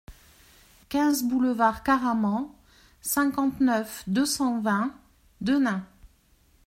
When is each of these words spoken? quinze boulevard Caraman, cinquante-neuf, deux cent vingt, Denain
quinze 0.89 1.21
boulevard 1.23 1.83
Caraman, 1.83 2.51
cinquante-neuf, 3.03 4.03
deux 4.07 4.25
cent 4.25 4.59
vingt, 4.59 4.91
Denain 5.41 5.85